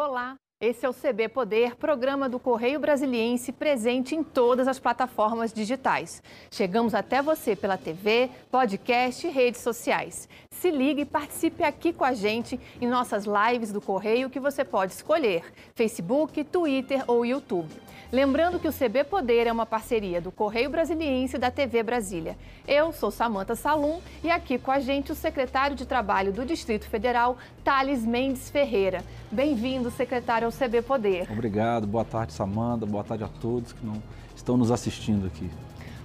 [0.00, 5.52] Olá, esse é o CB Poder, programa do Correio Brasiliense presente em todas as plataformas
[5.52, 6.22] digitais.
[6.52, 10.28] Chegamos até você pela TV, podcast e redes sociais.
[10.52, 14.64] Se ligue e participe aqui com a gente em nossas lives do Correio que você
[14.64, 15.42] pode escolher:
[15.74, 17.68] Facebook, Twitter ou YouTube.
[18.10, 22.38] Lembrando que o CB Poder é uma parceria do Correio Brasiliense e da TV Brasília.
[22.66, 26.88] Eu sou Samanta Salum e aqui com a gente o secretário de Trabalho do Distrito
[26.88, 27.36] Federal,
[27.68, 29.04] Thales Mendes Ferreira.
[29.30, 31.30] Bem-vindo, secretário, ao CB Poder.
[31.30, 34.02] Obrigado, boa tarde, Samanta, boa tarde a todos que não
[34.34, 35.50] estão nos assistindo aqui.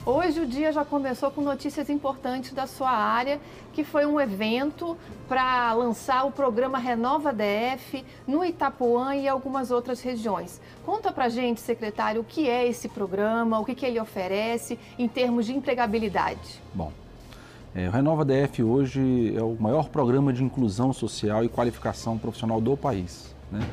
[0.05, 3.39] Hoje o dia já começou com notícias importantes da sua área,
[3.71, 4.97] que foi um evento
[5.29, 10.59] para lançar o programa Renova DF no Itapuã e algumas outras regiões.
[10.85, 15.07] Conta para gente, secretário, o que é esse programa, o que, que ele oferece em
[15.07, 16.61] termos de empregabilidade.
[16.73, 16.91] Bom,
[17.75, 22.61] é, o Renova DF hoje é o maior programa de inclusão social e qualificação profissional
[22.61, 23.35] do país.
[23.51, 23.67] Né?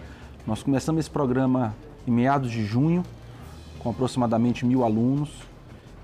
[0.46, 1.74] Nós começamos esse programa
[2.06, 3.02] em meados de junho,
[3.78, 5.30] com aproximadamente mil alunos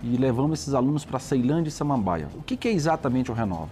[0.03, 2.29] e levamos esses alunos para Ceilândia e Samambaia.
[2.37, 3.71] O que, é exatamente o Renova?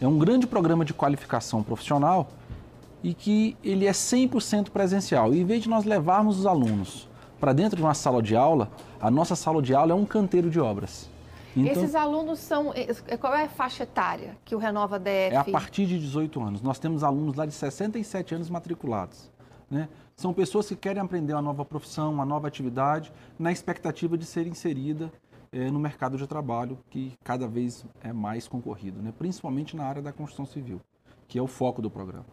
[0.00, 2.28] É um grande programa de qualificação profissional
[3.04, 5.34] e que ele é 100% presencial.
[5.34, 7.06] E em vez de nós levarmos os alunos
[7.38, 10.48] para dentro de uma sala de aula, a nossa sala de aula é um canteiro
[10.48, 11.08] de obras.
[11.56, 12.72] Então, Esses alunos são.
[12.74, 15.32] É, qual é a faixa etária que o Renova DF?
[15.32, 16.60] É a partir de 18 anos.
[16.60, 19.30] Nós temos alunos lá de 67 anos matriculados.
[19.70, 19.88] Né?
[20.14, 24.46] São pessoas que querem aprender uma nova profissão, uma nova atividade, na expectativa de ser
[24.46, 25.10] inserida
[25.50, 29.12] é, no mercado de trabalho que cada vez é mais concorrido, né?
[29.18, 30.80] principalmente na área da construção civil,
[31.26, 32.26] que é o foco do programa.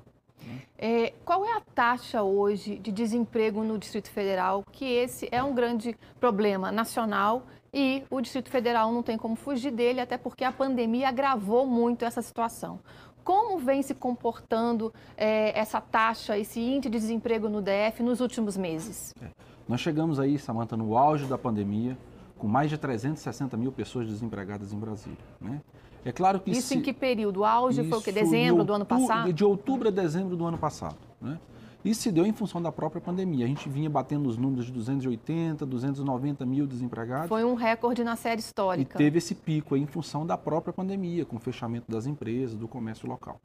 [0.45, 0.61] Né?
[0.77, 4.63] É, qual é a taxa hoje de desemprego no Distrito Federal?
[4.71, 9.71] Que esse é um grande problema nacional e o Distrito Federal não tem como fugir
[9.71, 12.79] dele, até porque a pandemia agravou muito essa situação.
[13.23, 18.57] Como vem se comportando é, essa taxa, esse índice de desemprego no DF nos últimos
[18.57, 19.13] meses?
[19.21, 19.27] É.
[19.67, 21.97] Nós chegamos aí, Samanta, no auge da pandemia,
[22.37, 25.17] com mais de 360 mil pessoas desempregadas em Brasília.
[25.39, 25.61] Né?
[26.03, 26.75] É claro que isso se...
[26.75, 27.39] em que período?
[27.39, 28.11] O auge foi o que?
[28.11, 29.33] Dezembro outubro, do ano passado?
[29.33, 30.97] De outubro a dezembro do ano passado.
[31.21, 31.39] Né?
[31.83, 33.45] Isso se deu em função da própria pandemia.
[33.45, 37.27] A gente vinha batendo os números de 280, 290 mil desempregados.
[37.27, 38.95] Foi um recorde na série histórica.
[38.95, 42.57] E teve esse pico aí em função da própria pandemia, com o fechamento das empresas,
[42.57, 43.39] do comércio local.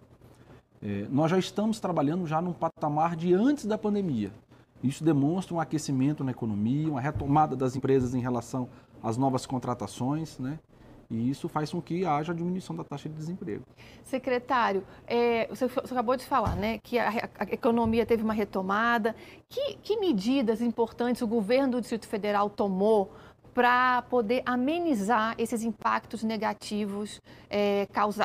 [0.81, 4.31] É, nós já estamos trabalhando já num patamar de antes da pandemia.
[4.83, 8.69] Isso demonstra um aquecimento na economia, uma retomada das empresas em relação
[9.03, 10.59] as novas contratações, né?
[11.11, 13.63] E isso faz com que haja diminuição da taxa de desemprego.
[14.05, 17.09] Secretário, é, você, você, acabou de falar né, que a,
[17.39, 19.17] a, economia teve uma retomada.
[19.49, 23.11] Que, que medidas importantes o governo do Distrito Federal tomou
[23.55, 27.21] para poder amenizar esses impactos negativos
[27.51, 28.25] é, causa,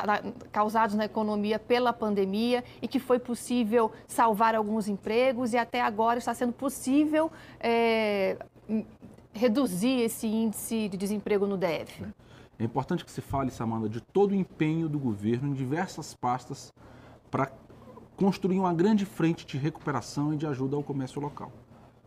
[0.52, 6.18] causados na economia pela pandemia e que foi possível salvar alguns empregos e até agora
[6.18, 8.36] está sendo possível é,
[9.32, 12.04] reduzir esse índice de desemprego no DF?
[12.58, 16.72] É importante que se fale, Samanda, de todo o empenho do governo em diversas pastas
[17.30, 17.50] para
[18.16, 21.52] construir uma grande frente de recuperação e de ajuda ao comércio local.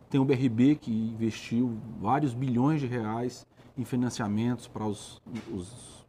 [0.08, 5.20] Tem o BRB que investiu vários bilhões de reais em financiamentos para os,
[5.52, 6.06] os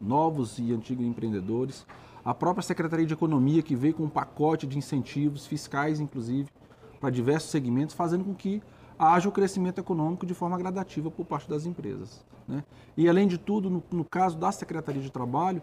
[0.00, 1.86] novos e antigos empreendedores.
[2.24, 6.48] A própria Secretaria de Economia que veio com um pacote de incentivos fiscais, inclusive,
[6.98, 8.62] para diversos segmentos, fazendo com que
[8.98, 12.24] haja o crescimento econômico de forma gradativa por parte das empresas.
[12.46, 12.64] Né?
[12.96, 15.62] E, além de tudo, no, no caso da Secretaria de Trabalho,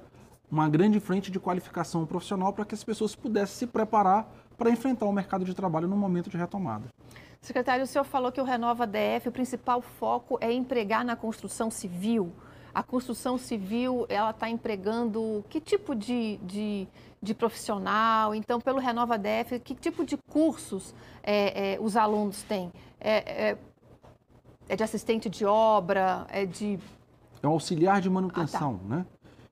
[0.52, 5.06] uma grande frente de qualificação profissional para que as pessoas pudessem se preparar para enfrentar
[5.06, 6.86] o mercado de trabalho no momento de retomada.
[7.42, 11.72] Secretário, o senhor falou que o Renova DF, o principal foco é empregar na construção
[11.72, 12.34] civil.
[12.74, 16.88] A construção civil, ela está empregando que tipo de, de,
[17.22, 18.36] de, profissional?
[18.36, 22.72] Então, pelo Renova DF, que tipo de cursos é, é, os alunos têm?
[23.00, 23.58] É,
[24.70, 26.26] é, de assistente de obra?
[26.30, 26.80] É de...
[27.42, 28.96] É um auxiliar de manutenção, ah, tá.
[28.96, 29.06] né?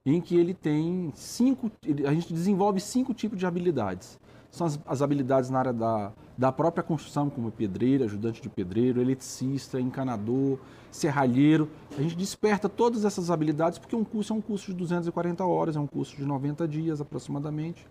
[0.05, 1.69] Em que ele tem cinco...
[2.05, 4.17] A gente desenvolve cinco tipos de habilidades
[4.57, 9.01] são as, as, habilidades na área da, da própria construção, como pedreiro, ajudante de pedreiro,
[9.01, 10.57] eletricista, encanador,
[10.91, 11.69] serralheiro.
[11.97, 15.75] A gente desperta todas essas habilidades porque um curso é um curso de 240 horas,
[15.75, 17.85] é um curso de 90 dias aproximadamente,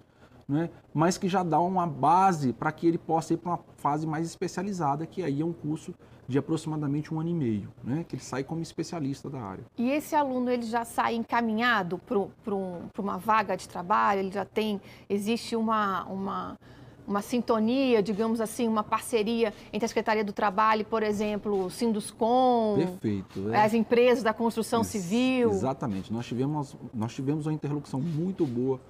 [0.48, 0.70] né?
[0.94, 4.26] mas que já dá uma base para que ele possa ir para uma fase mais
[4.26, 5.94] especializada, que aí é um curso
[6.28, 8.04] de aproximadamente um ano e meio, né?
[8.08, 9.64] que ele sai como especialista da área.
[9.78, 14.20] E esse aluno ele já sai encaminhado para um, uma vaga de trabalho?
[14.20, 16.58] Ele já tem, existe uma, uma,
[17.06, 22.74] uma sintonia, digamos assim, uma parceria entre a Secretaria do Trabalho, por exemplo, o Sinduscom,
[22.76, 23.64] Perfeito, é.
[23.64, 25.50] as empresas da construção Ex civil?
[25.50, 26.12] Exatamente.
[26.12, 28.80] Nós tivemos, nós tivemos uma interlocução muito boa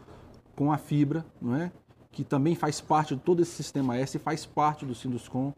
[0.57, 1.71] com a Fibra, não é?
[2.17, 5.53] que também faz parte de todo esse sistema S faz parte do Sinduscom,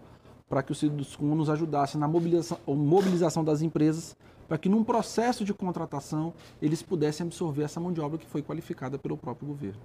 [0.48, 4.16] para que o Sinduscom nos ajudasse na mobilização, mobilização das empresas,
[4.48, 8.42] para que num processo de contratação eles pudessem absorver essa mão de obra que foi
[8.42, 9.80] qualificada pelo próprio governo.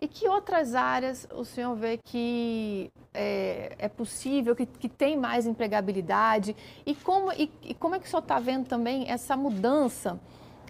[0.00, 5.46] E que outras áreas o senhor vê que é, é possível, que, que tem mais
[5.46, 6.56] empregabilidade?
[6.84, 10.18] E como, e, e como é que o senhor está vendo também essa mudança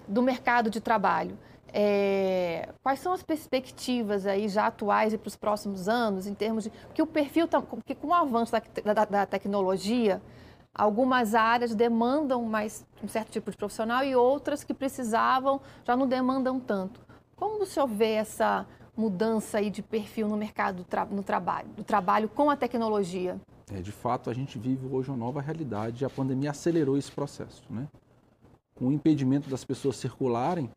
[0.06, 1.38] do mercado de trabalho?
[1.81, 6.65] É, quais são as perspectivas aí já atuais e para os próximos anos, em termos
[6.65, 6.71] de.
[6.71, 10.21] Porque o perfil, tá, porque com o avanço da, da, da, tecnologia,
[10.75, 16.09] algumas áreas demandam mais um certo tipo de profissional e outras que precisavam já não
[16.09, 17.01] demandam tanto.
[17.37, 18.67] Como o senhor vê essa
[18.97, 23.41] mudança aí de perfil no mercado no trabalho, do trabalho com a tecnologia?
[23.73, 27.63] É, de fato, a gente vive hoje uma nova realidade a pandemia acelerou esse processo.
[27.71, 27.87] Né?
[28.75, 30.69] Com o impedimento das pessoas circularem,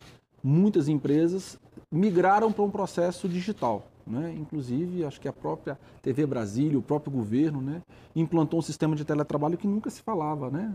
[0.44, 1.60] muitas empresas
[1.92, 3.86] migraram para um processo digital.
[4.06, 4.36] Né?
[4.38, 7.82] Inclusive, acho que a própria TV Brasília, o próprio governo, né,
[8.16, 10.74] implantou um sistema de teletrabalho que nunca se falava né,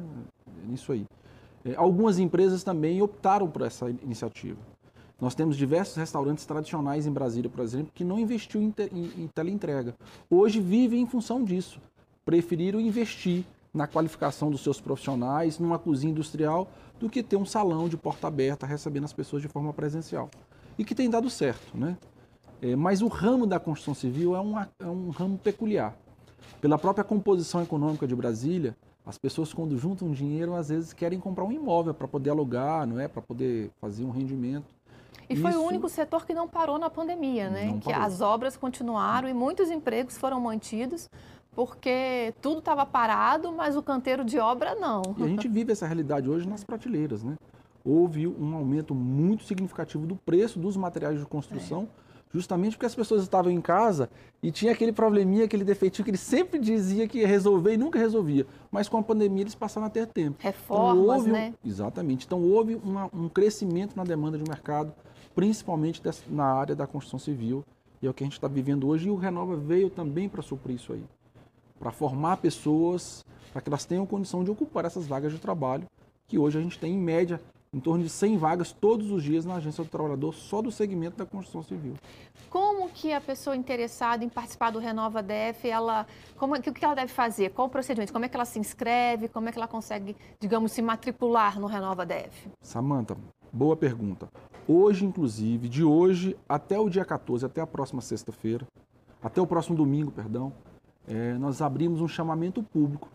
[0.67, 1.05] nisso aí.
[1.65, 4.59] É, algumas empresas também optaram por essa iniciativa.
[5.21, 9.27] Nós temos diversos restaurantes tradicionais em Brasília, por exemplo, que não investiu em, em, em
[9.29, 9.95] teleentrega.
[10.31, 11.81] Hoje vivem em função disso.
[12.25, 16.69] Preferiram investir na qualificação dos seus profissionais, numa cozinha industrial,
[16.99, 20.31] do que ter um salão de porta aberta recebendo as pessoas de forma presencial.
[20.79, 21.97] E que tem dado certo, né?
[22.61, 25.95] É, mas o ramo da construção civil é, uma, é um ramo peculiar.
[26.61, 31.45] Pela própria composição econômica de Brasília, as pessoas quando juntam dinheiro às vezes querem comprar
[31.45, 34.75] um imóvel para poder alugar, não é, para poder fazer um rendimento.
[35.29, 35.43] E Isso...
[35.43, 37.79] foi o único setor que não parou na pandemia, né?
[37.81, 41.11] Que as obras continuaram e muitos empregos foram mantidos
[41.57, 45.01] porque tudo estava parado, mas o canteiro de obra não.
[45.17, 47.37] E a gente vive essa realidade hoje nas prateleiras, né?
[47.83, 51.87] Houve um aumento muito significativo do preço dos materiais de construção, é.
[52.35, 54.11] justamente porque as pessoas estavam em casa
[54.43, 57.99] e tinha aquele probleminha, aquele defeitinho que ele sempre dizia que ia resolver e nunca
[57.99, 58.47] resolvia.
[58.71, 60.37] Mas com a pandemia eles passaram a ter tempo.
[60.39, 61.55] Reformas, então, houve, né?
[61.65, 62.27] Exatamente.
[62.27, 64.93] Então houve uma, um crescimento na demanda de mercado,
[65.35, 67.65] principalmente na área da construção civil.
[68.03, 69.09] E é o que a gente está vivendo hoje.
[69.09, 71.03] E o Renova veio também para suprir isso aí
[71.79, 75.87] para formar pessoas, para que elas tenham condição de ocupar essas vagas de trabalho,
[76.27, 77.41] que hoje a gente tem em média
[77.73, 81.19] em torno de 100 vagas todos os dias na Agência do Trabalhador, só do segmento
[81.19, 81.95] da construção civil.
[82.49, 86.07] Como que a pessoa interessada em participar do Renova DF, ela,
[86.37, 87.51] como, o que ela deve fazer?
[87.51, 88.13] Qual o procedimento?
[88.13, 89.29] Como é que ela se inscreve?
[89.29, 92.49] Como é que ela consegue, digamos, se matricular no Renova DF?
[92.63, 93.15] Samanta,
[93.53, 94.29] boa pergunta.
[94.67, 98.67] Hoje, inclusive, de hoje até o dia 14, até a próxima sexta-feira,
[99.23, 100.53] até o próximo domingo, perdão,
[101.09, 103.09] é, nós abrimos um chamamento público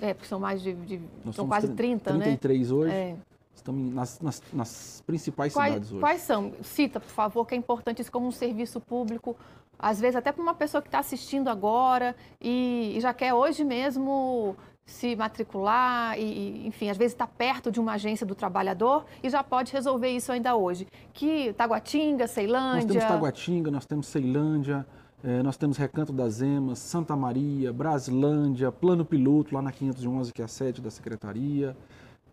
[0.00, 1.00] É, porque são mais de, de
[1.32, 2.24] são quase 30, 33 né?
[2.24, 2.92] 33 hoje.
[2.92, 3.16] É.
[3.54, 6.00] Estamos nas, nas, nas principais quais, cidades hoje.
[6.00, 6.52] Quais são?
[6.62, 9.36] Cita, por favor, que é importante isso como um serviço público,
[9.78, 13.64] às vezes até para uma pessoa que está assistindo agora e, e, já quer hoje
[13.64, 19.28] mesmo se matricular e, enfim, às vezes está perto de uma agência do trabalhador e
[19.28, 20.86] já pode resolver isso ainda hoje.
[21.12, 22.86] Que Taguatinga, Ceilândia...
[22.86, 24.86] Nós temos Taguatinga, nós temos Ceilândia,
[25.22, 30.42] eh, nós temos Recanto das Emas, Santa Maria, Braslândia, Plano Piloto, lá na 511, que
[30.42, 31.76] é a sede da Secretaria.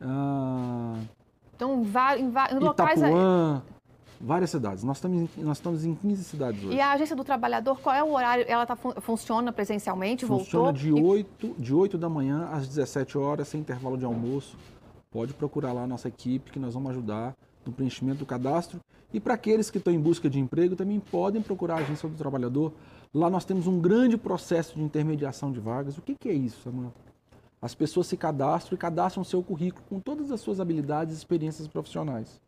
[0.02, 0.96] Ah,
[1.56, 1.84] então,
[2.18, 3.00] em, em, locais.
[3.00, 3.62] Itapuã,
[4.20, 4.84] várias cidades.
[4.84, 6.76] Nós estamos, em, nós estamos em 15 cidades hoje.
[6.76, 8.46] E a agência do trabalhador, qual é o horário?
[8.48, 10.26] Ela tá, funciona presencialmente?
[10.26, 10.82] Funciona voltou?
[10.82, 14.58] de 8, de 8 da manhã às 17 horas, sem intervalo de almoço.
[15.12, 18.80] Pode procurar lá a nossa equipe, que nós vamos ajudar no preenchimento do cadastro.
[19.14, 22.16] E para aqueles que estão em busca de emprego, também podem procurar a agência do
[22.16, 22.72] trabalhador.
[23.14, 25.98] Lá nós temos um grande processo de intermediação de vagas.
[25.98, 27.09] O que, que é isso, Samanta?
[27.62, 31.68] As pessoas se cadastram e cadastram seu currículo com todas as suas habilidades e experiências
[31.68, 32.40] profissionais.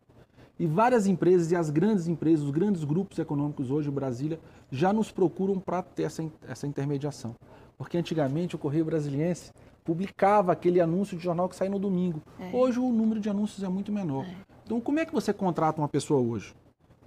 [0.58, 4.38] E várias empresas e as grandes empresas, os grandes grupos econômicos hoje em Brasília
[4.70, 7.34] já nos procuram para ter essa, essa intermediação.
[7.76, 9.52] Porque antigamente o Correio Brasiliense
[9.84, 12.22] publicava aquele anúncio de jornal que sai no domingo.
[12.38, 12.54] É.
[12.54, 14.24] Hoje o número de anúncios é muito menor.
[14.24, 14.36] É.
[14.64, 16.54] Então como é que você contrata uma pessoa hoje?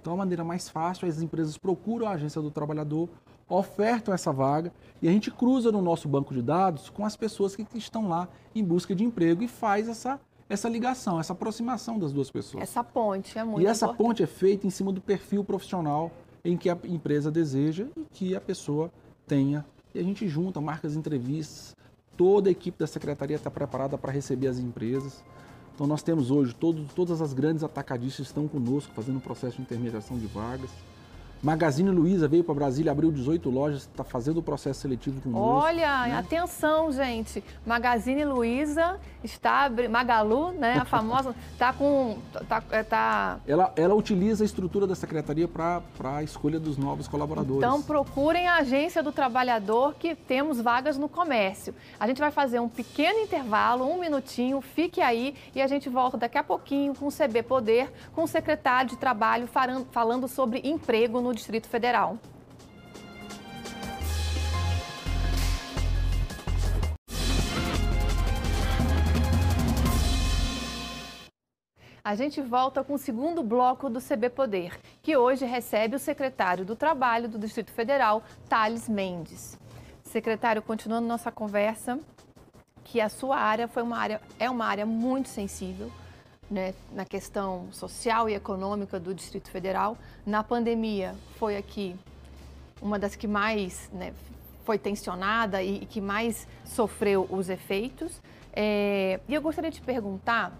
[0.06, 3.08] Então, a maneira mais fácil, as empresas procuram a agência do trabalhador,
[3.48, 7.54] ofertam essa vaga e a gente cruza no nosso banco de dados com as pessoas
[7.54, 12.12] que estão lá em busca de emprego e faz essa, essa ligação, essa aproximação das
[12.12, 12.62] duas pessoas.
[12.62, 14.04] Essa ponte é muito E essa importante.
[14.06, 16.10] ponte é feita em cima do perfil profissional
[16.44, 18.90] em que a empresa deseja e que a pessoa
[19.26, 19.64] tenha.
[19.94, 21.74] E a gente junta, marca as entrevistas,
[22.16, 25.22] toda a equipe da secretaria está preparada para receber as empresas.
[25.74, 29.62] Então nós temos hoje, todo, todas as grandes atacadistas estão conosco fazendo o processo de
[29.62, 30.70] intermediação de vagas.
[31.42, 35.46] Magazine Luiza veio para Brasília, abriu 18 lojas, está fazendo o processo seletivo conosco.
[35.46, 36.16] Olha, né?
[36.16, 37.42] atenção, gente.
[37.64, 44.44] Magazine Luiza está Magalu, né, a famosa, tá com tá, é, tá Ela, ela utiliza
[44.44, 47.58] a estrutura da secretaria para a escolha dos novos colaboradores.
[47.58, 51.74] Então procurem a agência do trabalhador que temos vagas no comércio.
[51.98, 56.16] A gente vai fazer um pequeno intervalo, um minutinho, fique aí e a gente volta
[56.16, 59.48] daqui a pouquinho com o CB Poder, com o secretário de Trabalho
[59.90, 62.18] falando sobre emprego no Distrito Federal.
[72.04, 76.64] A gente volta com o segundo bloco do CB Poder, que hoje recebe o secretário
[76.64, 79.58] do Trabalho do Distrito Federal, Thales Mendes.
[80.04, 81.98] Secretário, continuando nossa conversa,
[82.84, 85.90] que a sua área foi uma área, é uma área muito sensível
[86.50, 89.96] né, na questão social e econômica do Distrito Federal.
[90.24, 91.96] Na pandemia, foi aqui
[92.80, 94.12] uma das que mais né,
[94.64, 98.20] foi tensionada e, e que mais sofreu os efeitos.
[98.52, 100.52] É, e eu gostaria de perguntar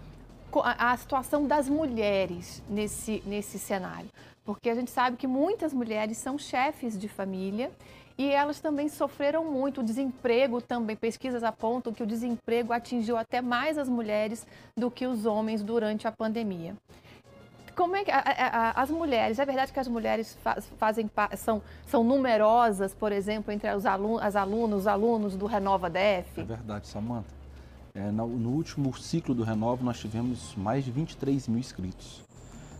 [0.63, 4.09] a, a situação das mulheres nesse, nesse cenário,
[4.45, 7.71] porque a gente sabe que muitas mulheres são chefes de família
[8.17, 9.81] e elas também sofreram muito.
[9.81, 14.45] O desemprego também, pesquisas apontam que o desemprego atingiu até mais as mulheres
[14.75, 16.75] do que os homens durante a pandemia.
[17.75, 21.07] Como é que a- a- as mulheres, é verdade que as mulheres fa- fazem
[21.37, 26.41] são, são numerosas, por exemplo, entre os alunos, as alunos, os alunos do Renova DF?
[26.41, 27.37] É verdade, Samanta.
[27.93, 32.23] É, no, no último ciclo do Renovo, nós tivemos mais de 23 mil inscritos.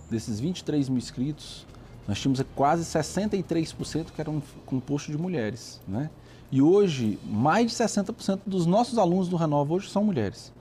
[0.09, 1.65] Desses 23 mil inscritos,
[2.07, 5.81] nós tínhamos quase 63% que eram composto de mulheres.
[5.87, 6.09] Né?
[6.51, 10.53] E hoje, mais de 60% dos nossos alunos do Renova hoje são mulheres.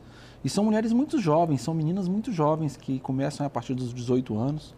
[0.44, 4.36] E são mulheres muito jovens, são meninas muito jovens que começam a partir dos 18
[4.36, 4.74] anos,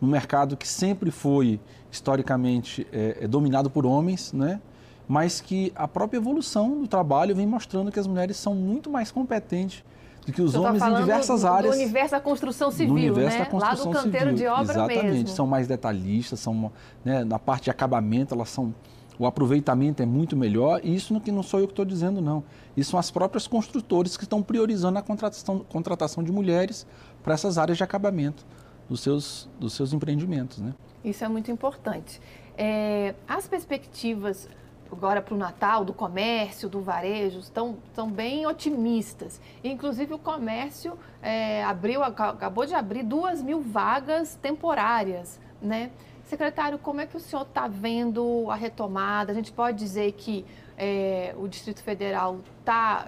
[0.00, 4.60] num mercado que sempre foi, historicamente, é, é dominado por homens, né?
[5.08, 9.10] mas que a própria evolução do trabalho vem mostrando que as mulheres são muito mais
[9.10, 9.84] competentes
[10.26, 11.76] do que os Você tá homens em diversas do, áreas.
[11.76, 13.44] Do universo da construção civil, no universo né?
[13.44, 14.36] da construção Lá do canteiro civil.
[14.36, 15.28] de obra Exatamente, mesmo.
[15.28, 16.72] são mais detalhistas, são
[17.04, 18.74] né, na parte de acabamento, elas são
[19.18, 20.80] o aproveitamento é muito melhor.
[20.84, 22.44] E isso não, que não sou eu que estou dizendo, não.
[22.76, 26.86] Isso são as próprias construtores que estão priorizando a contratação, contratação de mulheres
[27.22, 28.44] para essas áreas de acabamento
[28.88, 30.58] dos seus, dos seus empreendimentos.
[30.58, 30.74] Né?
[31.02, 32.20] Isso é muito importante.
[32.58, 34.48] É, as perspectivas
[34.90, 39.40] agora para o Natal, do comércio, do varejo, estão, estão bem otimistas.
[39.62, 45.90] Inclusive o comércio é, abriu, aca- acabou de abrir duas mil vagas temporárias, né?
[46.24, 49.30] Secretário, como é que o senhor está vendo a retomada?
[49.30, 50.44] A gente pode dizer que
[50.76, 53.06] é, o Distrito Federal está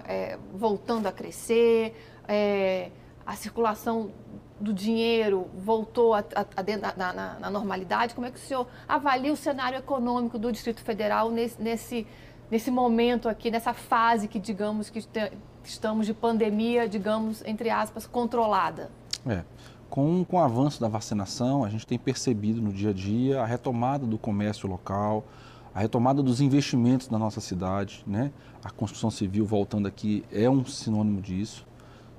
[0.53, 1.93] voltando a crescer,
[2.27, 2.91] é,
[3.25, 4.11] a circulação
[4.59, 8.13] do dinheiro voltou a, a- a na, na- na normalidade?
[8.13, 12.07] Como é que o senhor avalia o cenário econômico do Distrito Federal nesse, nesse,
[12.51, 15.31] nesse momento aqui, nessa fase que, digamos, que te-
[15.63, 18.89] estamos de pandemia, digamos, entre aspas, controlada?
[19.25, 19.43] É.
[19.89, 23.45] Com, com o avanço da vacinação, a gente tem percebido no dia a dia a
[23.45, 25.25] retomada do comércio local,
[25.73, 28.31] a retomada dos investimentos na nossa cidade, né?
[28.63, 31.65] A construção civil voltando aqui é um sinônimo disso.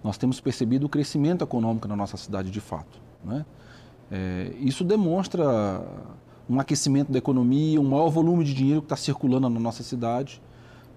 [0.03, 3.45] Nós temos percebido o crescimento econômico na nossa cidade de fato, né?
[4.11, 5.85] É, isso demonstra
[6.49, 10.43] um aquecimento da economia, um maior volume de dinheiro que está circulando na nossa cidade,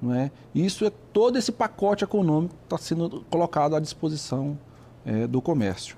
[0.01, 0.31] não é?
[0.55, 4.57] Isso é todo esse pacote econômico que está sendo colocado à disposição
[5.05, 5.95] é, do comércio.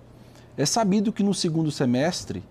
[0.57, 2.43] É sabido que no segundo semestre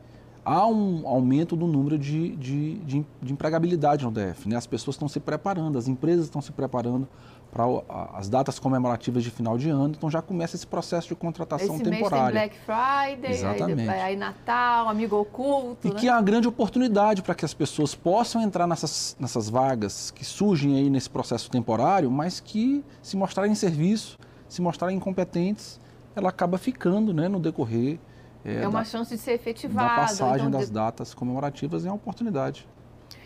[0.45, 4.49] há um aumento do número de, de, de, de empregabilidade no DF.
[4.49, 4.57] Né?
[4.57, 7.09] As pessoas estão se preparando, as empresas estão se preparando
[7.55, 11.15] para a- as datas comemorativas de final de ano, então já começa esse processo de
[11.15, 12.33] contratação Esse mês tem temporária.
[12.33, 13.89] Black Friday, aí, Exatamente.
[13.89, 15.97] aí Natal, amigo oculto, E né?
[16.01, 20.25] que é uma grande oportunidade para que as pessoas possam entrar nessas, nessas vagas que
[20.25, 24.19] surgem aí nesse processo temporário, mas que se mostrarem em serviço,
[24.49, 25.81] se mostrarem incompetentes,
[26.17, 28.01] ela acaba ficando né, no decorrer
[28.45, 29.95] é, É uma da, chance de ser da efetivada.
[30.03, 32.69] passagem então, das de- datas comemorativas, é uma oportunidade.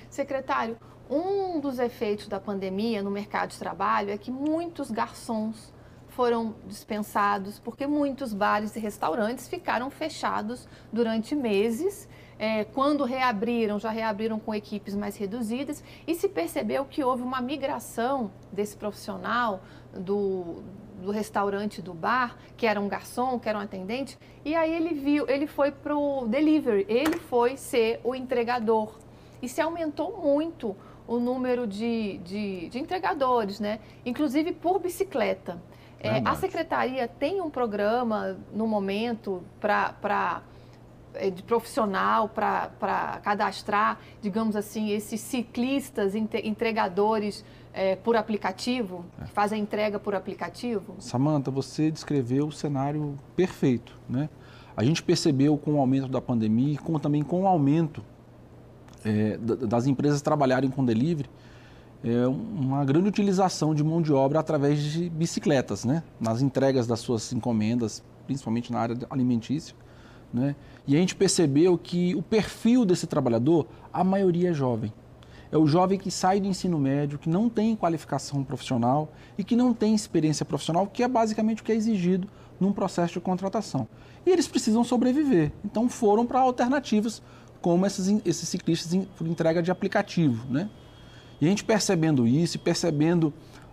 [0.08, 0.76] Secretário,
[1.10, 5.72] um dos efeitos da pandemia no mercado de trabalho é que muitos garçons
[6.08, 12.08] foram dispensados, porque muitos bares e restaurantes ficaram fechados durante meses.
[12.38, 17.40] É, quando reabriram, já reabriram com equipes mais reduzidas e se percebeu que houve uma
[17.40, 19.60] migração desse profissional
[19.92, 20.62] do,
[21.00, 24.94] do restaurante, do bar, que era um garçom, que era um atendente, e aí ele
[24.94, 28.98] viu, ele foi para o delivery, ele foi ser o entregador.
[29.40, 30.76] E se aumentou muito
[31.08, 33.80] o número de, de, de entregadores, né?
[34.04, 35.60] inclusive por bicicleta.
[35.98, 40.42] É, a secretaria tem um programa no momento para
[41.14, 49.24] é, de profissional para cadastrar, digamos assim, esses ciclistas entregadores é, por aplicativo, é.
[49.24, 50.94] que fazem entrega por aplicativo?
[51.00, 54.28] Samanta, você descreveu o cenário perfeito, né?
[54.76, 58.04] A gente percebeu com o aumento da pandemia e com, também com o aumento
[59.04, 61.28] é, das empresas trabalharem com delivery,
[62.04, 66.02] é uma grande utilização de mão de obra através de bicicletas, né?
[66.20, 69.74] Nas entregas das suas encomendas, principalmente na área alimentícia,
[70.32, 70.54] né?
[70.86, 74.92] E a gente percebeu que o perfil desse trabalhador, a maioria é jovem.
[75.50, 79.56] É o jovem que sai do ensino médio, que não tem qualificação profissional e que
[79.56, 82.28] não tem experiência profissional, que é basicamente o que é exigido
[82.60, 83.88] num processo de contratação.
[84.26, 85.52] E eles precisam sobreviver.
[85.64, 87.22] Então foram para alternativas
[87.60, 90.68] como esses, esses ciclistas por entrega de aplicativo, né?
[91.40, 93.32] E a gente percebendo isso e percebendo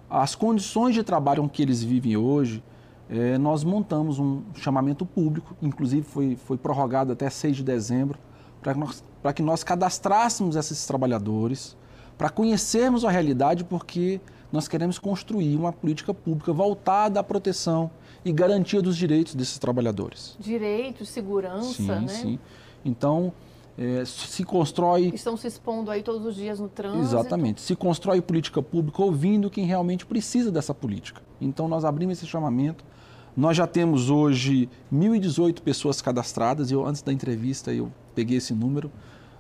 [0.09, 2.63] as condições de trabalho que eles vivem hoje,
[3.09, 8.19] é, nós montamos um chamamento público, inclusive foi, foi prorrogado até 6 de dezembro,
[8.61, 9.03] para que, nós,
[9.35, 11.77] que nós cadastrássemos esses trabalhadores,
[12.17, 14.19] para conhecermos a realidade, porque
[14.51, 17.91] nós queremos construir uma política pública voltada à proteção
[18.23, 20.35] e garantia dos direitos desses trabalhadores.
[20.39, 22.07] Direitos, segurança, sim, né?
[22.07, 22.39] Sim,
[22.83, 23.33] Então,
[23.77, 25.11] é, se constrói.
[25.13, 27.03] Estão se expondo aí todos os dias no trânsito.
[27.03, 27.61] Exatamente.
[27.61, 31.21] Se constrói política pública ouvindo quem realmente precisa dessa política.
[31.41, 32.85] Então, nós abrimos esse chamamento.
[33.35, 36.71] Nós já temos hoje 1.018 pessoas cadastradas.
[36.71, 38.89] Eu, antes da entrevista, eu peguei esse número.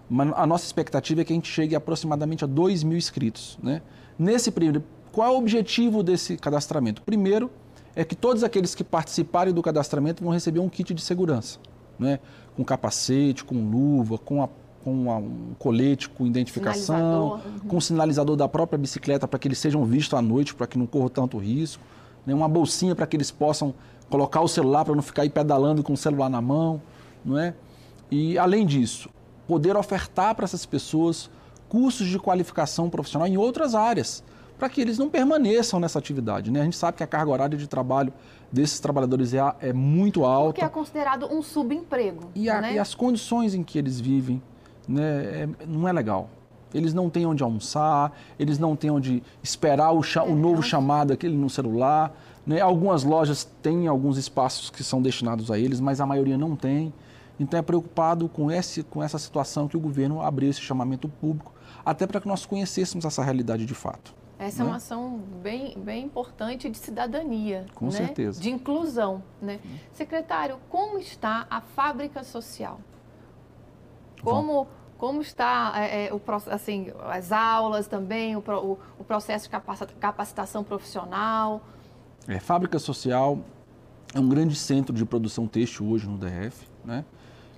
[0.09, 3.57] Mas a nossa expectativa é que a gente chegue aproximadamente a 2 mil inscritos.
[3.63, 3.81] Né?
[4.19, 4.83] Nesse primeiro,
[5.13, 7.01] qual é o objetivo desse cadastramento?
[7.03, 7.49] Primeiro,
[7.95, 11.57] é que todos aqueles que participarem do cadastramento vão receber um kit de segurança
[11.99, 12.19] né?
[12.55, 14.49] com capacete, com luva, com, a,
[14.83, 17.59] com a, um colete com identificação, uhum.
[17.67, 20.85] com sinalizador da própria bicicleta para que eles sejam vistos à noite, para que não
[20.85, 21.83] corram tanto risco,
[22.25, 22.33] né?
[22.33, 23.73] uma bolsinha para que eles possam
[24.09, 26.81] colocar o celular para não ficar aí pedalando com o celular na mão,
[27.23, 27.53] não é?
[28.11, 29.09] E além disso,
[29.47, 31.29] poder ofertar para essas pessoas
[31.67, 34.23] cursos de qualificação profissional em outras áreas
[34.57, 36.49] para que eles não permaneçam nessa atividade.
[36.51, 36.61] Né?
[36.61, 38.13] A gente sabe que a carga horária de trabalho
[38.55, 40.53] desses trabalhadores é, é muito alta.
[40.53, 42.31] Porque é considerado um subemprego.
[42.33, 42.73] E, a, né?
[42.75, 44.41] e as condições em que eles vivem
[44.87, 46.29] né, é, não é legal.
[46.73, 51.11] Eles não têm onde almoçar, eles não têm onde esperar o, é, o novo chamado
[51.11, 52.15] aquele no celular.
[52.47, 52.61] Né?
[52.61, 56.93] Algumas lojas têm alguns espaços que são destinados a eles, mas a maioria não tem.
[57.37, 61.51] Então é preocupado com, esse, com essa situação que o governo abriu esse chamamento público,
[61.85, 64.13] até para que nós conhecêssemos essa realidade de fato.
[64.37, 64.69] Essa né?
[64.69, 67.65] é uma ação bem, bem importante de cidadania.
[67.73, 67.91] Com né?
[67.91, 68.41] certeza.
[68.41, 69.23] De inclusão.
[69.41, 69.59] Né?
[69.93, 72.79] Secretário, como está a fábrica social?
[74.21, 74.67] Como,
[74.97, 76.21] como está é, é, o,
[76.51, 81.61] assim, as aulas também, o, o, o processo de capacitação profissional?
[82.27, 83.39] É, fábrica social
[84.13, 87.05] é um grande centro de produção têxtil hoje no DF, né?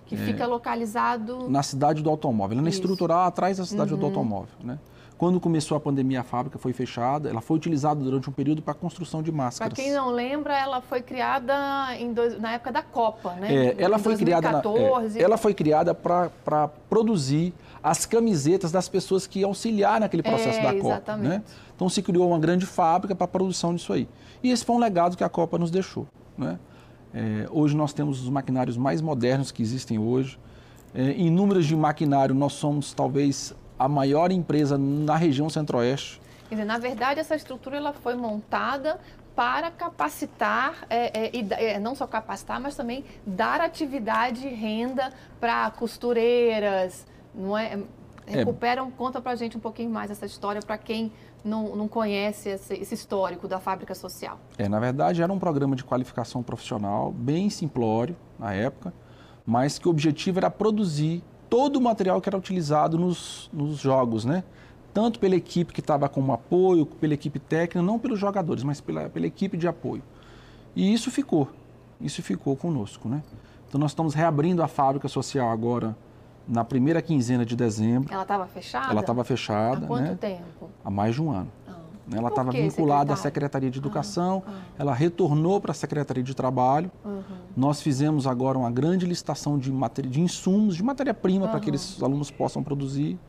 [0.05, 1.49] Que é, fica localizado...
[1.49, 3.99] Na cidade do automóvel, na estrutural atrás da cidade uhum.
[3.99, 4.79] do automóvel, né?
[5.17, 7.27] Quando começou a pandemia, a fábrica foi fechada.
[7.27, 9.73] Ela foi utilizada durante um período para a construção de máscaras.
[9.73, 11.55] Para quem não lembra, ela foi criada
[12.13, 13.47] dois, na época da Copa, né?
[13.51, 14.17] É, ela, foi 2014.
[14.17, 17.51] criada na, é, ela foi criada para produzir
[17.81, 20.87] as camisetas das pessoas que iam auxiliar naquele processo é, da Copa.
[20.87, 21.29] Exatamente.
[21.29, 21.43] Né?
[21.75, 24.07] Então se criou uma grande fábrica para a produção disso aí.
[24.43, 26.07] E esse foi um legado que a Copa nos deixou.
[26.37, 26.59] Né?
[27.11, 30.37] É, hoje nós temos os maquinários mais modernos que existem hoje.
[30.93, 36.21] É, em números de maquinário, nós somos talvez a maior empresa na região centro-oeste.
[36.49, 38.99] Quer dizer, na verdade, essa estrutura ela foi montada
[39.35, 45.13] para capacitar, é, é, e, é, não só capacitar, mas também dar atividade e renda
[45.39, 47.79] para costureiras, não é?
[48.25, 48.37] é?
[48.37, 51.11] Recuperam, conta para a gente um pouquinho mais essa história para quem
[51.45, 54.39] não, não conhece esse, esse, histórico da fábrica social.
[54.57, 58.91] É, na verdade, era um programa de qualificação profissional bem simplório na época,
[59.45, 64.25] mas que o objetivo era produzir todo o material que era utilizado nos, nos jogos,
[64.25, 64.43] né?
[64.93, 69.09] Tanto pela equipe que estava como apoio, pela equipe técnica, não pelos jogadores, mas pela,
[69.09, 70.01] pela equipe de apoio.
[70.75, 71.49] E isso ficou,
[72.01, 73.23] isso ficou conosco, né?
[73.67, 75.95] Então nós estamos reabrindo a fábrica social agora
[76.47, 78.13] na primeira quinzena de dezembro.
[78.13, 78.91] Ela estava fechada?
[78.91, 79.85] Ela estava fechada.
[79.85, 80.17] Há quanto né?
[80.19, 80.69] tempo?
[80.83, 81.51] Há mais de um ano.
[82.07, 82.11] Ah.
[82.11, 82.17] Né?
[82.17, 84.61] Ela estava vinculada à Secretaria de Educação, ah, ah.
[84.79, 86.91] ela retornou para a Secretaria de Trabalho.
[87.03, 87.21] Uhum.
[87.55, 91.51] Nós fizemos agora uma grande licitação de, matéria, de insumos, de matéria-prima uhum.
[91.51, 93.19] para que aqueles alunos possam produzir.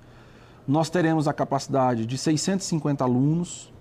[0.67, 3.73] Nós teremos a capacidade de 650 alunos,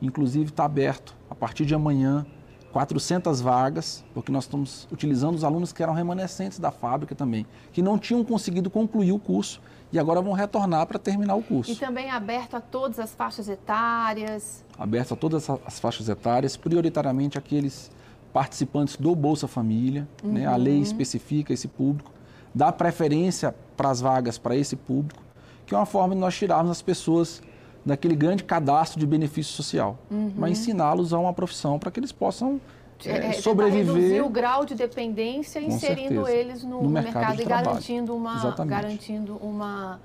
[0.00, 2.26] inclusive está aberto a partir de amanhã
[2.72, 7.82] 400 vagas, porque nós estamos utilizando os alunos que eram remanescentes da fábrica também, que
[7.82, 9.60] não tinham conseguido concluir o curso
[9.92, 11.70] e agora vão retornar para terminar o curso.
[11.70, 14.64] E também aberto a todas as faixas etárias?
[14.78, 17.90] Aberto a todas as faixas etárias, prioritariamente aqueles
[18.32, 20.32] participantes do Bolsa Família, uhum.
[20.32, 20.46] né?
[20.46, 20.82] a lei uhum.
[20.82, 22.10] especifica esse público,
[22.54, 25.22] dá preferência para as vagas para esse público,
[25.66, 27.42] que é uma forma de nós tirarmos as pessoas
[27.84, 30.32] daquele grande cadastro de benefício social, uhum.
[30.36, 32.60] mas ensiná-los a uma profissão para que eles possam
[33.08, 33.94] é, é, sobreviver.
[33.94, 36.32] Reduzir o grau de dependência, inserindo certeza.
[36.32, 40.00] eles no, no, mercado, mercado e garantindo uma, garantindo uma,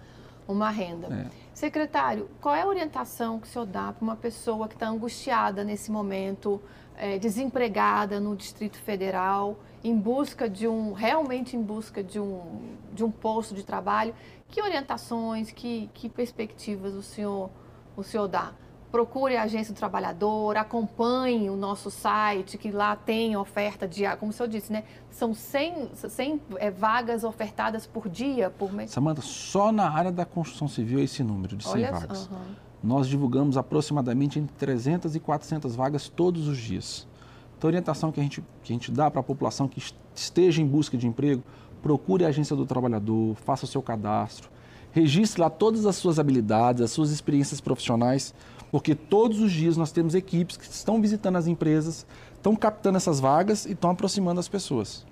[0.48, 1.08] uma renda.
[1.14, 1.48] É.
[1.54, 5.64] Secretário, qual é a orientação que o senhor dá para uma pessoa que está angustiada
[5.64, 6.62] nesse momento,
[6.96, 12.42] é, desempregada no Distrito Federal, em busca de um, realmente em busca de um,
[12.94, 14.14] de um posto de trabalho?
[14.50, 17.50] Que orientações, que, que perspectivas o senhor
[17.98, 18.54] o senhor dá?
[18.98, 24.32] Procure a agência do trabalhador, acompanhe o nosso site, que lá tem oferta de, como
[24.32, 24.86] o senhor disse, né?
[25.12, 28.90] São 100, 100 é, vagas ofertadas por dia, por mês.
[28.90, 32.26] Samanta, só na área da construção civil é esse número de 100 Olha, vagas.
[32.26, 32.38] Uhum.
[32.84, 37.08] Nós divulgamos aproximadamente entre 300 e 400 vagas todos os dias.
[37.56, 39.80] Então, a orientação que a gente, que a gente dá para a população que
[40.16, 41.44] esteja em busca de emprego,
[41.84, 44.50] procure a agência do trabalhador, faça o seu cadastro,
[44.98, 48.34] Registre lá todas as suas habilidades, as suas experiências profissionais,
[48.72, 53.20] porque todos os dias nós temos equipes que estão visitando as empresas, estão captando essas
[53.20, 55.06] vagas e estão aproximando as pessoas.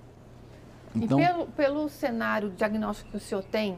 [0.94, 3.76] Então, e pelo, pelo cenário diagnóstico que o senhor tem,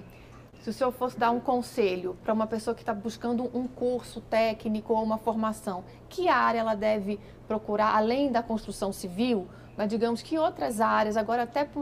[0.61, 4.21] se o senhor fosse dar um conselho para uma pessoa que está buscando um curso
[4.21, 10.23] técnico ou uma formação, que área ela deve procurar, além da construção civil, mas digamos
[10.23, 11.81] que outras áreas, agora até para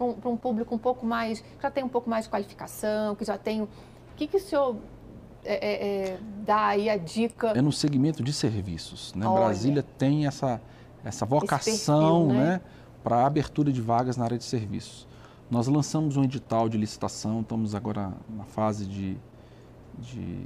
[0.00, 3.24] um, um, público um pouco mais, que já tem um pouco mais de qualificação, que
[3.24, 3.62] já tem.
[3.62, 3.68] O
[4.16, 4.76] que, que o senhor
[5.44, 7.48] é, é, é, dá aí a dica?
[7.48, 9.12] É no segmento de serviços.
[9.14, 9.26] Né?
[9.26, 10.60] Brasília tem essa,
[11.04, 12.50] essa vocação perfil, né?
[12.52, 12.60] né?
[13.02, 15.06] para a abertura de vagas na área de serviços.
[15.50, 19.16] Nós lançamos um edital de licitação, estamos agora na fase de,
[19.98, 20.44] de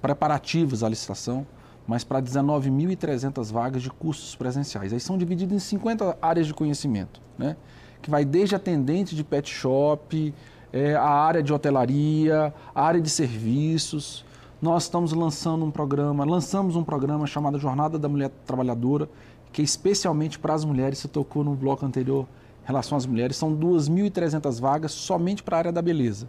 [0.00, 1.46] preparativos à licitação
[1.88, 4.92] mas para 19.300 vagas de cursos presenciais.
[4.92, 7.56] Aí são divididos em 50 áreas de conhecimento, né?
[8.02, 10.34] que vai desde atendente de pet shop,
[10.70, 14.22] é, a área de hotelaria, a área de serviços.
[14.60, 19.08] Nós estamos lançando um programa, lançamos um programa chamado Jornada da Mulher Trabalhadora,
[19.52, 22.26] que é especialmente para as mulheres, se tocou no bloco anterior
[22.64, 26.28] em relação às mulheres, são 2.300 vagas somente para a área da beleza.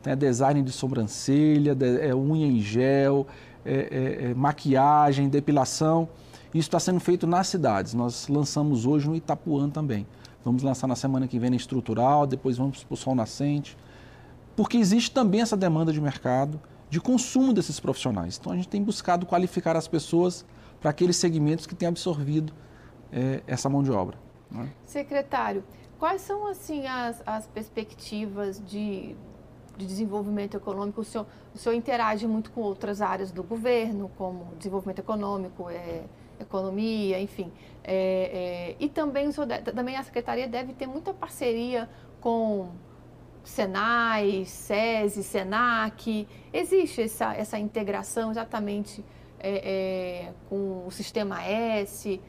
[0.00, 3.26] Então, é design de sobrancelha, é unha em gel,
[3.62, 6.08] é, é, é, maquiagem, depilação.
[6.54, 7.92] Isso está sendo feito nas cidades.
[7.92, 10.06] Nós lançamos hoje no Itapuã também.
[10.42, 13.76] Vamos lançar na semana que vem na estrutural, depois vamos para o sol nascente.
[14.56, 18.38] Porque existe também essa demanda de mercado, de consumo desses profissionais.
[18.38, 20.44] Então a gente tem buscado qualificar as pessoas
[20.80, 22.52] para aqueles segmentos que têm absorvido
[23.12, 24.18] é, essa mão de obra.
[24.50, 24.70] Né?
[24.84, 25.64] Secretário,
[25.98, 29.16] quais são assim as, as perspectivas de
[29.76, 34.54] de desenvolvimento econômico, o senhor, o senhor interage muito com outras áreas do governo, como
[34.56, 36.04] desenvolvimento econômico, é,
[36.40, 37.52] economia, enfim.
[37.84, 41.88] É, é, e também, o senhor, também a secretaria deve ter muita parceria
[42.20, 42.70] com
[43.46, 46.26] Senai, SESI, SENAC.
[46.52, 49.04] Existe essa, essa integração exatamente
[49.38, 52.20] é, é, com o Sistema S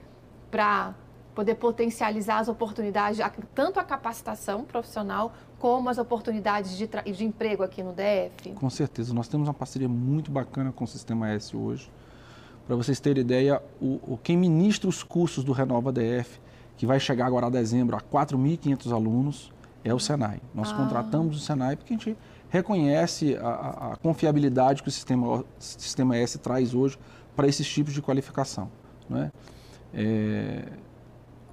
[0.52, 0.94] para
[1.34, 3.20] poder potencializar as oportunidades,
[3.54, 8.54] tanto a capacitação profissional como as oportunidades de, de emprego aqui no DF?
[8.54, 11.92] Com certeza, nós temos uma parceria muito bacana com o Sistema S hoje.
[12.68, 16.40] Para vocês terem ideia, o, o, quem ministra os cursos do Renova DF,
[16.76, 19.52] que vai chegar agora a dezembro a 4.500 alunos,
[19.84, 20.42] é o Senai.
[20.54, 20.76] Nós ah.
[20.76, 22.18] contratamos o Senai porque a gente
[22.50, 26.98] reconhece a, a confiabilidade que o sistema, sistema S traz hoje
[27.36, 28.70] para esses tipos de qualificação.
[29.10, 29.32] Né?
[29.94, 30.66] É,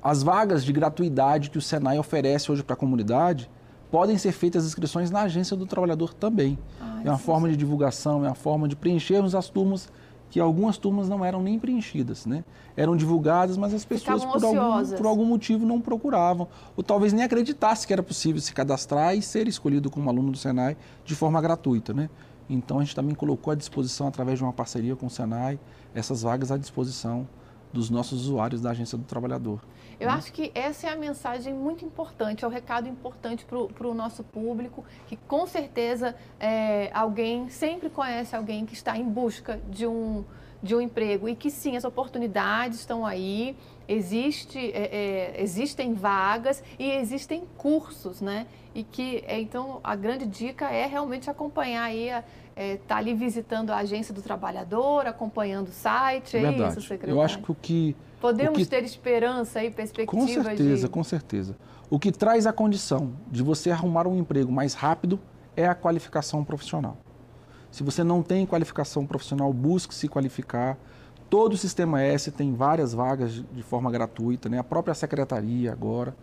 [0.02, 3.50] as vagas de gratuidade que o Senai oferece hoje para a comunidade
[3.90, 6.58] podem ser feitas inscrições na agência do trabalhador também.
[6.80, 9.88] Ah, é uma forma de divulgação, é uma forma de preenchermos as turmas
[10.34, 12.42] que algumas turmas não eram nem preenchidas, né?
[12.76, 17.24] Eram divulgadas, mas as pessoas por algum, por algum, motivo não procuravam, ou talvez nem
[17.24, 21.40] acreditassem que era possível se cadastrar e ser escolhido como aluno do Senai de forma
[21.40, 22.10] gratuita, né?
[22.50, 25.56] Então a gente também colocou à disposição através de uma parceria com o Senai
[25.94, 27.28] essas vagas à disposição
[27.72, 29.60] dos nossos usuários da agência do trabalhador.
[29.98, 30.14] Eu né?
[30.14, 34.22] acho que essa é a mensagem muito importante, é o recado importante para o nosso
[34.24, 40.24] público, que com certeza é, alguém sempre conhece alguém que está em busca de um
[40.64, 43.54] de um emprego e que sim, as oportunidades estão aí,
[43.86, 48.46] existe, é, é, existem vagas e existem cursos, né?
[48.74, 52.24] E que, é, então, a grande dica é realmente acompanhar aí, estar
[52.56, 56.70] é, tá ali visitando a agência do trabalhador, acompanhando o site, é Verdade.
[56.70, 57.14] isso, secretário?
[57.14, 57.94] Eu acho que o que...
[58.24, 58.64] Podemos que...
[58.64, 60.88] ter esperança e perspectiva Com certeza, de...
[60.88, 61.54] com certeza.
[61.90, 65.20] O que traz a condição de você arrumar um emprego mais rápido
[65.54, 66.96] é a qualificação profissional.
[67.70, 70.78] Se você não tem qualificação profissional, busque se qualificar.
[71.28, 74.58] Todo o Sistema S tem várias vagas de forma gratuita, né?
[74.58, 76.16] a própria secretaria agora.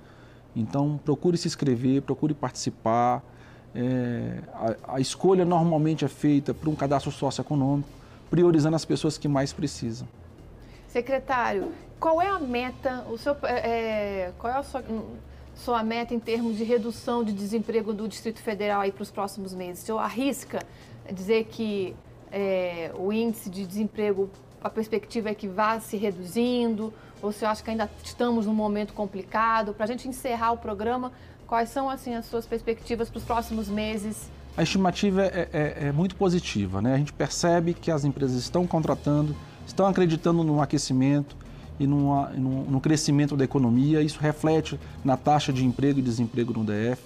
[0.56, 3.24] Então, procure se inscrever, procure participar.
[3.76, 7.88] É, a, a, escolha normalmente é feita por um cadastro socioeconômico,
[8.28, 10.08] priorizando as pessoas que mais precisam.
[10.88, 14.84] Secretário, qual é a meta, o seu, é, é qual é a sua,
[15.54, 19.84] sua meta em termos de redução de desemprego do Distrito Federal para os próximos meses?
[19.84, 20.64] O senhor arrisca
[21.14, 21.96] dizer que
[22.32, 24.32] é, o índice de desemprego,
[24.64, 26.92] a perspectiva é que vá se reduzindo?
[27.22, 29.72] Ou você acha que ainda estamos num momento complicado?
[29.72, 31.12] Para a gente encerrar o programa,
[31.46, 34.28] quais são assim as suas perspectivas para os próximos meses?
[34.58, 36.96] A estimativa é, é, é, muito positiva, né?
[36.96, 39.36] A gente percebe que as empresas estão contratando,
[39.68, 41.38] estão acreditando no aquecimento,
[41.82, 44.02] e numa, no crescimento da economia.
[44.04, 47.02] Isso reflete na taxa de emprego e desemprego no DF.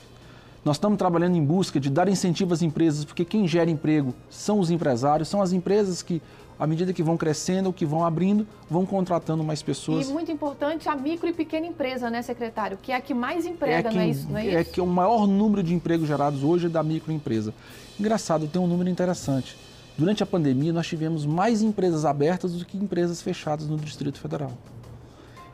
[0.65, 4.59] Nós estamos trabalhando em busca de dar incentivo às empresas, porque quem gera emprego são
[4.59, 6.21] os empresários, são as empresas que,
[6.59, 10.09] à medida que vão crescendo, que vão abrindo, vão contratando mais pessoas.
[10.09, 12.77] E muito importante a micro e pequena empresa, né, secretário?
[12.81, 14.27] Que é a que mais emprega, é não é isso?
[14.29, 17.53] Não é, é que o maior número de empregos gerados hoje é da microempresa.
[17.97, 19.55] Engraçado, tem um número interessante.
[19.97, 24.51] Durante a pandemia, nós tivemos mais empresas abertas do que empresas fechadas no Distrito Federal.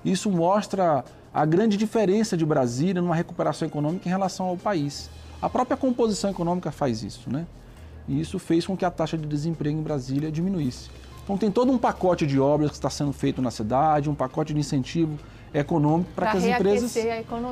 [0.03, 5.09] Isso mostra a grande diferença de Brasília numa recuperação econômica em relação ao país.
[5.39, 7.45] A própria composição econômica faz isso, né?
[8.07, 10.89] E isso fez com que a taxa de desemprego em Brasília diminuísse.
[11.23, 14.53] Então tem todo um pacote de obras que está sendo feito na cidade, um pacote
[14.55, 15.19] de incentivo
[15.53, 16.95] econômico para que as empresas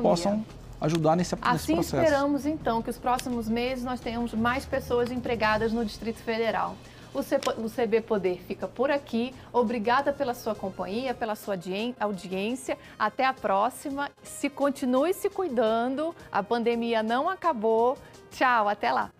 [0.02, 0.44] possam
[0.80, 1.96] ajudar nesse, assim nesse processo.
[1.96, 6.76] Assim esperamos então que os próximos meses nós tenhamos mais pessoas empregadas no Distrito Federal.
[7.12, 9.34] O CB Poder fica por aqui.
[9.52, 11.56] Obrigada pela sua companhia, pela sua
[11.98, 12.78] audiência.
[12.96, 14.08] Até a próxima.
[14.22, 16.14] Se continue se cuidando.
[16.30, 17.98] A pandemia não acabou.
[18.30, 19.10] Tchau, até lá.